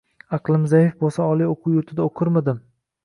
Aqlim 0.37 0.63
zaif 0.71 0.95
bo‘lsa, 1.03 1.27
oliy 1.35 1.49
o‘quv 1.51 1.77
yurtida 1.77 2.07
o‘qirmidim!?. 2.11 2.63